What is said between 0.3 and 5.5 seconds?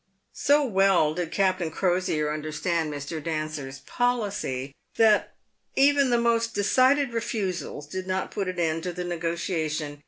So well did Captain Crosier understand Mr. Dancer's policy, that